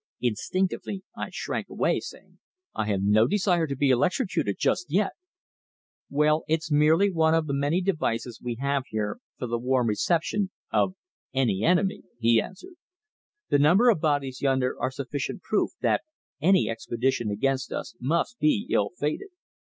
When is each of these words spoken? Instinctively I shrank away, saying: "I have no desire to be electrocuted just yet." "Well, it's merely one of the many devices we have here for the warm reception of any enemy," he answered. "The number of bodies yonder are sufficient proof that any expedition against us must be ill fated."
Instinctively 0.19 1.03
I 1.15 1.29
shrank 1.31 1.69
away, 1.69 1.99
saying: 1.99 2.39
"I 2.73 2.87
have 2.87 3.03
no 3.03 3.27
desire 3.27 3.67
to 3.67 3.75
be 3.75 3.91
electrocuted 3.91 4.57
just 4.57 4.89
yet." 4.91 5.11
"Well, 6.09 6.43
it's 6.47 6.71
merely 6.71 7.11
one 7.11 7.35
of 7.35 7.45
the 7.45 7.53
many 7.53 7.81
devices 7.81 8.41
we 8.41 8.55
have 8.55 8.81
here 8.87 9.19
for 9.37 9.45
the 9.45 9.59
warm 9.59 9.89
reception 9.89 10.49
of 10.71 10.95
any 11.35 11.63
enemy," 11.63 12.01
he 12.17 12.41
answered. 12.41 12.77
"The 13.49 13.59
number 13.59 13.91
of 13.91 14.01
bodies 14.01 14.41
yonder 14.41 14.75
are 14.81 14.89
sufficient 14.89 15.43
proof 15.43 15.69
that 15.81 16.01
any 16.41 16.67
expedition 16.67 17.29
against 17.29 17.71
us 17.71 17.93
must 17.99 18.39
be 18.39 18.65
ill 18.71 18.89
fated." 18.97 19.29